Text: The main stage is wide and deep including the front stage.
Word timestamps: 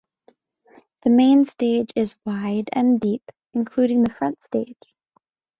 The 1.03 1.11
main 1.11 1.45
stage 1.45 1.91
is 1.95 2.15
wide 2.25 2.71
and 2.73 2.99
deep 2.99 3.21
including 3.53 4.01
the 4.03 4.09
front 4.11 4.41
stage. 4.41 4.79